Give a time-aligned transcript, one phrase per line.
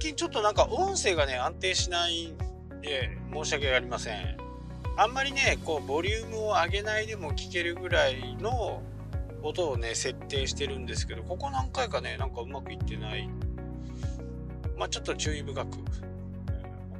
[0.00, 2.38] 最近ちょっとなんか音声がね、安定しないん
[2.80, 4.38] で、申し訳ありません。
[4.96, 8.80] あんまりね、こう、ボリュームを上げないでも聞けるぐらいの
[9.42, 13.28] 音をね、設定してるんですけど、ここ何回かね、なんかうまくいってない。
[14.78, 15.76] まあ、ちょっと注意深く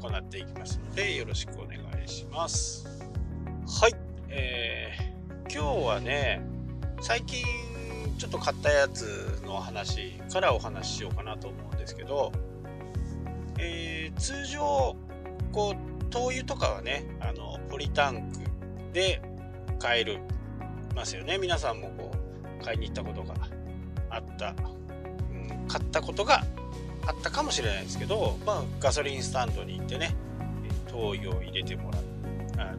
[0.02, 2.86] 行っていきますので、よろしくお願いします。
[3.80, 3.94] はい。
[4.28, 6.42] えー、今日はね、
[7.00, 7.46] 最近
[8.18, 12.30] ちょっと買ったやつの話からお話ししようかなと思うんですけど、
[13.60, 14.96] えー、通常、
[15.52, 18.38] こう、灯油とかはね、あの、ポリタンク
[18.92, 19.22] で
[19.78, 20.18] 買える
[20.94, 21.38] ますよね。
[21.38, 22.10] 皆さんもこ
[22.60, 23.34] う、買いに行ったことが
[24.08, 24.54] あった、
[25.32, 26.44] うん、買ったことが
[27.06, 30.14] あったかもしれないですけど、まあ、ガソリンスタンドに行ってね、
[30.90, 32.10] 灯油を入れてもらって、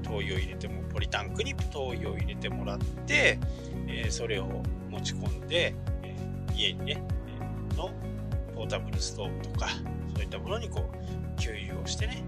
[0.04, 3.40] 灯油を入れてもポリタンクに灯油を入れてもらって、
[3.88, 5.73] えー、それを持ち込んで、
[6.04, 7.04] えー、家にね、
[7.72, 7.92] えー、の
[8.54, 9.68] ポータブルストーブとか
[10.16, 12.23] そういったものにこう給油をしてね、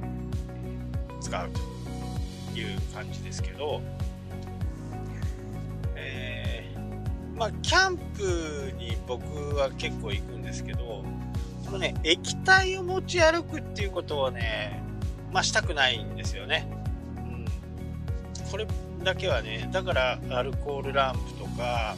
[1.22, 3.82] 使うという感じですけど、
[5.96, 6.70] え
[7.36, 9.24] まあキャンプに僕
[9.56, 11.04] は結構行くんですけど
[11.66, 14.84] このね液体を持ち歩くっていうことはね
[15.32, 16.68] まあしたくないんですよね。
[18.52, 18.68] これ
[19.04, 21.96] だけはねだからアルコールランプとか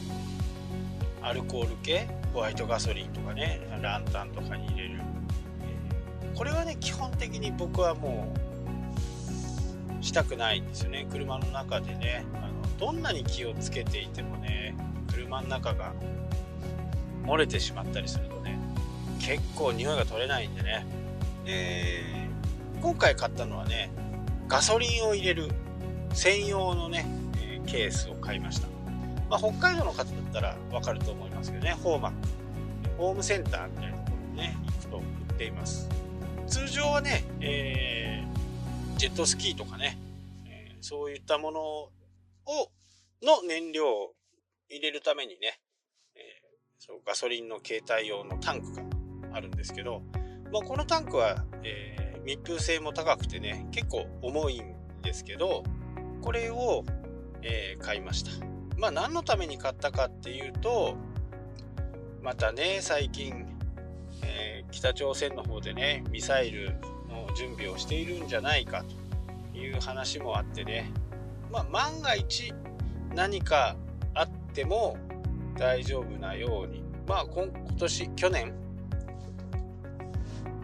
[1.22, 4.95] アルコール系ホワイトガソリンとかねランタンとかに入れる、
[6.80, 8.32] 基本的に僕はも
[10.00, 11.06] うしたくないんですよね。
[11.10, 12.24] 車の中でね。
[12.34, 14.76] あのどんなに気をつけていてもね
[15.10, 15.92] 車の中が
[17.24, 18.58] 漏れてしまったりするとね
[19.18, 20.86] 結構匂いが取れないんでね。
[21.44, 22.02] で
[22.82, 23.90] 今回買ったのはね
[24.48, 25.50] ガソリンを入れる
[26.12, 27.04] 専用のね、
[27.42, 28.68] えケースを買いました。
[29.28, 32.16] まあ、北海道の方だったらわかると思いますけどね、ホーマック、
[32.96, 35.88] ホームセンターみたいなところにね、行くと売っています。
[36.46, 39.98] 通常はね、えー、ジェットスキーとかね、
[40.46, 41.90] えー、そういったものを、
[43.22, 44.12] の燃料を
[44.68, 45.60] 入れるためにね、
[46.14, 46.22] えー、
[46.78, 50.02] そうガソリンの携帯用のタンクがあるんですけど、
[50.52, 51.96] まあ、このタンクは、え
[52.26, 55.62] 密封性も高くてね、結構重いんですけど、
[56.22, 56.84] これを、
[57.42, 58.30] えー、買いました。
[58.76, 60.96] まあ何のために買ったかっていうと、
[62.20, 63.55] またね、最近、
[64.70, 66.72] 北朝鮮の方でね、ミサイル
[67.08, 68.84] の準備をしているんじゃないか
[69.52, 70.92] という話もあってね、
[71.50, 72.52] まあ万が一
[73.14, 73.76] 何か
[74.14, 74.96] あっても
[75.56, 78.54] 大丈夫なように、まあ今年、去年、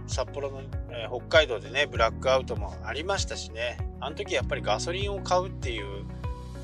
[0.07, 6.05] 札幌の、えー、北海道でね、ブラックアウトもありましたしね、あの時やっぱりガソリンを買うっていう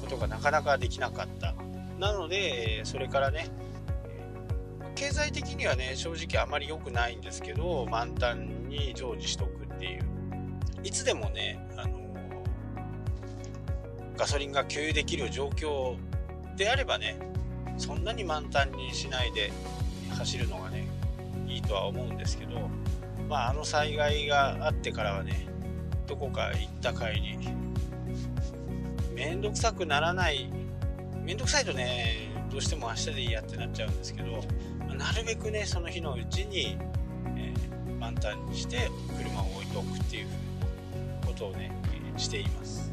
[0.02, 1.54] ことがなかなかできなかった。
[1.98, 3.48] なのでそれからね
[4.98, 10.02] 経済的にはね正直あまり良くないんですけど満タンに常時しとくっていう。
[10.82, 12.00] いつでもねあの
[14.16, 15.96] ガソリンが給油できる状況
[16.56, 17.16] であればね
[17.76, 19.52] そんなに満タンにしないで
[20.10, 20.88] 走るのがね
[21.46, 22.68] いいとは思うんですけど
[23.28, 25.46] まああの災害があってからはね
[26.08, 27.38] どこか行った帰り
[29.14, 30.50] めんどくさくならない
[31.22, 34.42] めんどくさいとねどうしても明日でいいやってなっちゃうんですけど
[34.94, 36.76] なるべくねその日のうちに、
[37.36, 40.26] えー、満タンにして車を置いておくっていう
[41.26, 42.92] ことをね、えー、しています、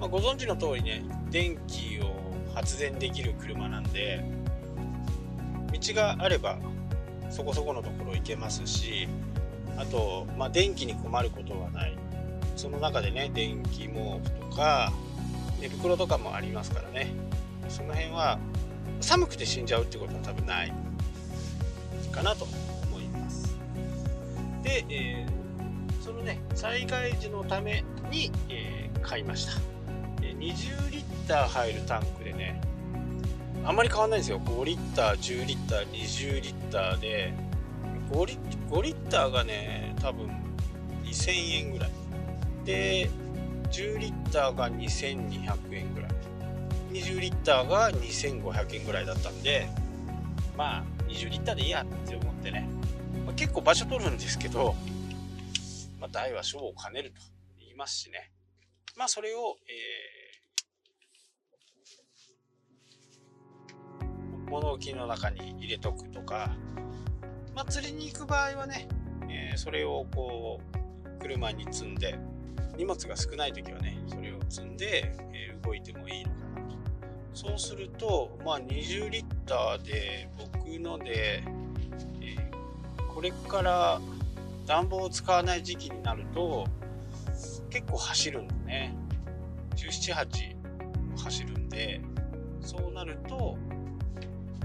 [0.00, 2.16] まあ、ご存知の通りね電気を
[2.54, 4.24] 発電できる車なんで
[5.72, 6.58] 道があれば
[7.30, 9.08] そこそこのところ行けますし
[9.76, 11.96] あと、まあ、電気に困ることはない。
[12.56, 14.92] その中でね電気毛布とか
[15.60, 17.12] 寝袋とかもありますからね。
[17.68, 18.38] その辺は
[19.00, 20.72] 寒くて死んじゃうってことは多分ない。
[22.18, 22.46] かなと
[22.90, 23.56] 思います。
[24.62, 29.52] で、えー、そのね災害時のために、えー、買いました。
[30.20, 32.60] 20リッター入るタンクでね
[33.64, 34.40] あんまり変わんないんですよ。
[34.40, 37.32] 5リッター10リッター20リッターで
[38.10, 38.38] 5リ
[38.70, 40.28] ,5 リッターがね多分
[41.04, 41.90] 2000円ぐらい。
[42.64, 43.08] で
[43.70, 46.10] 10リッターが2200円ぐらい。
[46.92, 49.68] 20リッターが2500円ぐらいだったんで
[50.56, 52.68] まあ20リッターでいいやって思ってね、
[53.24, 54.74] まあ、結構場所取るんですけど、
[55.98, 57.16] まあ、大は小を兼ねると
[57.58, 58.30] 言いますしね。
[58.96, 66.56] まあそれを、えー、物置の中に入れとくとか、
[67.54, 68.88] まあ、釣りに行く場合はね、
[69.30, 72.18] えー、それをこう車に積んで
[72.76, 76.47] 荷物が少ない時はねそれを積んで、えー、動いてもいいのかな。
[77.38, 81.44] そうするとまあ20リッターで僕ので、
[82.20, 84.00] えー、これから
[84.66, 86.66] 暖房を使わない時期になると
[87.70, 88.92] 結構走るんだね。
[89.76, 90.56] 178
[91.16, 92.00] 走るんで
[92.60, 93.56] そうなると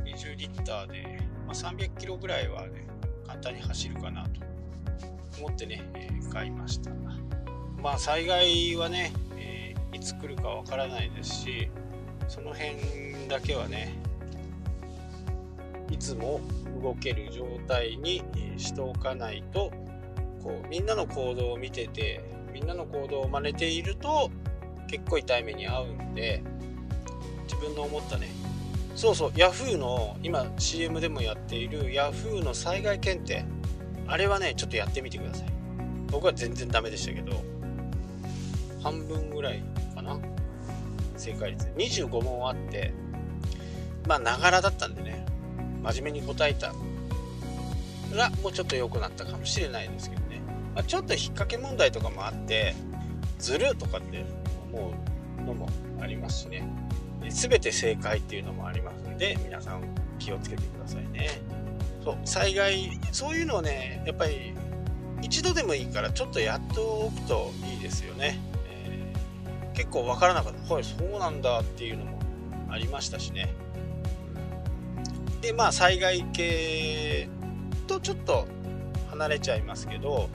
[0.03, 2.87] 20リッターで、まあ、300キロぐらいはね
[3.27, 4.29] 簡単に走るかなと
[5.37, 6.89] 思ってね、えー、買いました。
[7.79, 11.69] まあ災害はね、えー、いつ来るかわからないですし
[12.27, 13.93] その辺だけはね
[15.89, 16.41] いつも
[16.81, 18.23] 動ける状態に
[18.57, 19.71] しておかないと
[20.41, 24.31] こうみんなの行動を見ててみんなの行動を真似ていると
[24.87, 26.43] 結構痛い目に遭うんで
[27.43, 28.27] 自分の思ったね。
[28.95, 33.43] そうそう Yahoo の今 CM でもやっている Yahoo の災害検定。
[34.07, 35.47] あれはねちょっとやってみてください。
[36.11, 37.43] 僕は全然ダメでしたけど
[38.83, 39.63] 半分ぐらい
[39.95, 40.19] かな。
[41.23, 41.65] 正解率。
[41.77, 42.93] 25問あって
[44.07, 45.25] まあながらだったんでね。
[45.83, 46.73] 真面目に答えた
[48.15, 50.41] らもうちょっと良くなったかもしれないですけどね、
[50.73, 52.73] まあ、ちょっと引っ掛け問題とかもあって
[53.37, 54.23] ずるとかって
[54.71, 54.93] 思
[55.39, 55.67] うのも
[56.01, 56.65] ありますしね。
[57.29, 59.83] 全て正解っていうのもありますんで皆さん
[60.19, 61.29] 気をつけてくださいね。
[62.03, 64.53] そう災害そういうのをねやっぱり
[65.21, 68.37] 一度でもいいからちょっとやっておくといいですよね、
[69.73, 70.73] 結構分からなかった。
[70.73, 70.83] はい。
[70.83, 72.19] そうなんだっていうのも
[72.69, 73.53] ありましたしね。
[75.41, 77.27] でまあ災害系
[77.87, 78.47] とちょっと
[79.09, 80.29] 離れちゃいますけど、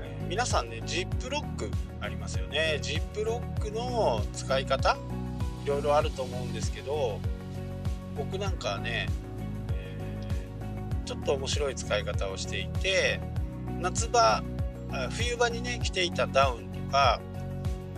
[0.00, 1.70] えー、皆さんねジップロック
[2.00, 2.78] ありますよね。
[2.80, 4.96] ジップロックの使い方
[5.64, 7.18] いろいろあると思うんですけど
[8.16, 9.08] 僕なんかはね、
[9.72, 13.20] えー、ちょっと面白い使い方をしていて
[13.80, 14.42] 夏場
[15.10, 17.20] 冬場にね着ていたダウンとか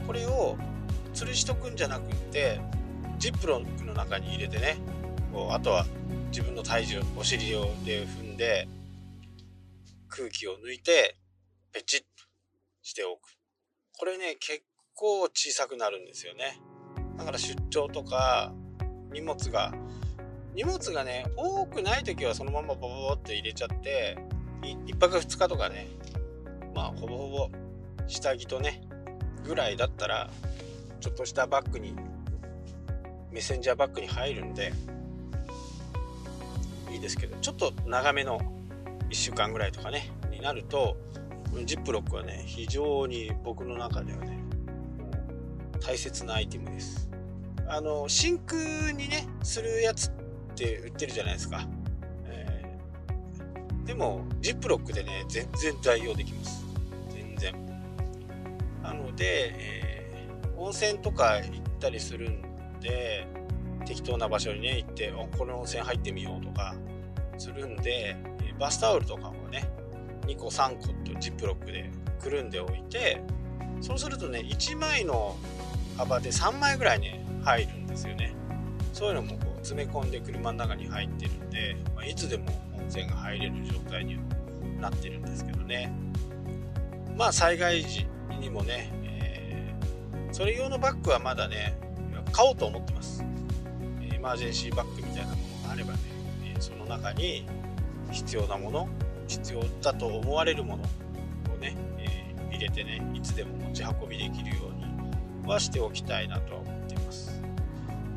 [0.06, 0.56] これを
[1.16, 2.60] 吊るしとくんじゃなくって
[3.18, 4.76] ジップロックの中に入れてね。
[5.32, 5.86] こうあとは
[6.30, 8.68] 自分の体重お尻をで踏んで
[10.08, 11.16] 空気を抜いて
[11.72, 12.06] ペチッと
[12.82, 13.34] しておく。
[13.98, 14.62] これね結
[14.94, 16.60] 構小さくなるんですよね。
[17.16, 18.52] だから出張とか
[19.10, 19.72] 荷物が
[20.54, 24.18] 荷物がね多くない時はそのままボボボって入れちゃって
[24.62, 25.88] 1泊2日とかね
[26.74, 27.50] まあほぼほぼ
[28.06, 28.82] 下着とね
[29.44, 30.28] ぐらいだったら
[31.00, 31.94] ちょっとしたバッグに
[33.30, 34.72] メッセンジャーバッグに入るんで
[36.90, 38.38] いいですけどちょっと長めの
[39.10, 40.96] 1週間ぐらいとかねになると
[41.64, 44.38] ジップロックはね非常に僕の中ではね
[45.80, 47.08] 大切なアイテムです。
[47.68, 50.12] あの真空にねするやつっ
[50.54, 51.66] て売ってるじゃないですか、
[52.24, 56.64] えー、でもジップロックでね全然代用できます。
[57.12, 57.54] 全然。
[58.82, 59.85] なので、え、
[60.56, 62.42] 温泉とか行ったりするん
[62.80, 63.26] で
[63.84, 66.74] 適当な場所にね行ってこの温泉入ってみようとか
[67.38, 68.16] するんで
[68.58, 69.68] バスタオルとかもね
[70.26, 73.20] 2個3個とジップロックでくるんでおいて
[73.80, 75.36] そうするとね1枚の
[75.96, 78.34] 幅で3枚ぐらいね入るんですよね。
[78.92, 82.46] そういうのもこう詰め込んで車の中に入ってるんで、まあ、いつでも
[82.78, 84.22] 温泉が入れる状態には
[84.80, 85.92] なってるんですけどね。
[87.14, 88.06] まあ災害時
[88.40, 88.90] にもね、
[90.36, 91.78] それ用のバッグはまだね
[92.30, 93.24] 買おうと思ってます。
[94.02, 95.98] エマージェンシーバッグみたいなものがあればね
[96.60, 97.46] その中に
[98.10, 98.86] 必要なもの
[99.26, 100.82] 必要だと思われるもの
[101.54, 107.40] をね、えー、入れてねいつでも持ち運びできるようにはしておきたいなとは思っています。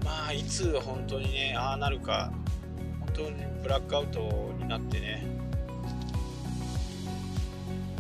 [0.04, 2.34] まあいつ本当にねああなるか
[3.00, 5.26] 本当にブラックアウトになってね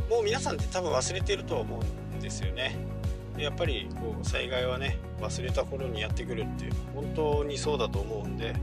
[0.10, 2.99] もう皆さんって多分忘れてると思うんですよね。
[3.40, 8.54] やっぱりこう災害はね忘れた頃にやってくるっていう本当にそうだと思うんで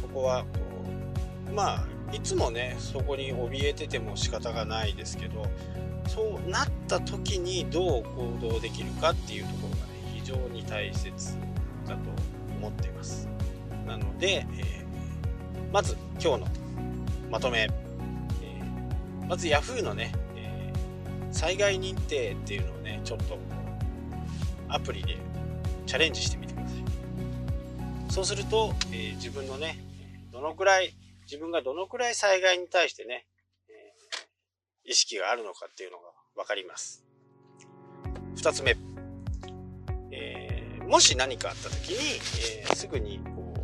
[0.00, 0.48] そこはこ
[1.50, 5.46] うまあいつもねそこに怯えてても仕方がないですけど
[6.08, 9.82] そうなった時にどう行動できるかっていうところがね
[10.14, 11.36] 非常に大切
[11.86, 12.00] だと
[12.58, 13.28] 思っています。
[13.86, 16.46] なので、えー、まず今日の
[17.30, 23.38] まとめ、えー、まず Yahoo のね、えー、災害認定っていうのをねちょっと
[24.68, 25.16] アプリで
[25.86, 29.78] チャレンジしてみてくださいそうすると、え自分のね
[30.32, 33.26] どのくらい自分がどのくらい災害に対してね、
[33.68, 36.04] えー、意識があるのかっていうのが
[36.36, 37.04] 分かります。
[38.36, 38.76] 2つ目、
[40.12, 41.96] えー、もし何かあった時に、
[42.60, 43.54] えー、すぐにこ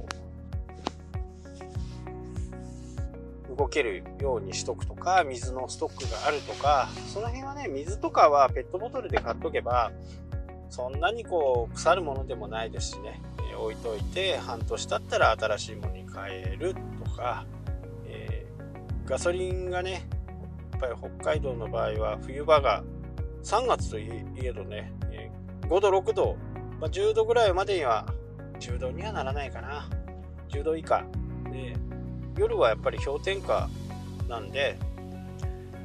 [3.53, 9.93] う動けるようにしとくとか水のストックがあるとかその辺はね水とかはペットボトルで買っとけば
[10.73, 13.21] そんなにこう腐るものでもないですしね、
[13.53, 16.75] え置いといて半年経ったら新しいものに変える
[17.05, 17.45] とか、
[18.07, 20.09] えー、ガソリンがね
[20.73, 22.83] やっぱり北海道の場合は冬場が
[23.45, 25.31] 3月といえどね、え
[25.69, 26.37] 5度、6度、
[26.81, 28.07] まあ、10度ぐらいまでには、
[28.59, 29.91] 10度にはならないかな。
[30.49, 31.05] 10度以下。
[31.51, 31.75] で、
[32.39, 33.69] 夜はやっぱり氷点下
[34.27, 34.79] なんで、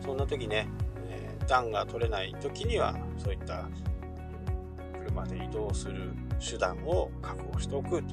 [0.05, 0.67] そんな時ね、
[1.09, 3.67] えー、暖が取れない時には、そういった
[5.17, 8.03] 車で移動する手段を確保しておくという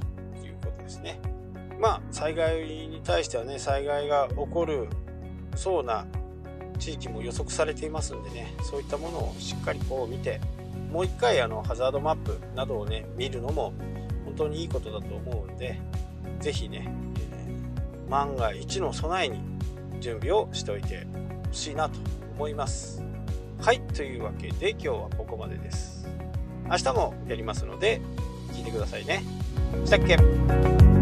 [0.62, 1.20] ことですね。
[1.78, 4.88] まあ、災害に対してはね、災害が起こる
[5.56, 6.06] そうな
[6.78, 10.40] 地域も予測されていますんでね、そういったものをしっかりこう見て、
[10.90, 13.74] もう一回あのハザードマップなどをね、見るのも
[14.24, 15.80] 本当にいいことだと思うんで、
[16.40, 19.40] 是非ね、えー、万が一の備えに
[20.00, 21.06] 準備をしておいて
[21.48, 21.98] ほしいなと
[22.36, 23.02] 思います。
[23.60, 25.94] はい、というわけで今日はここまでです。
[26.70, 28.00] 明日もやりますので、
[28.52, 29.22] 聞いてくださいね。
[29.84, 30.93] したっけ？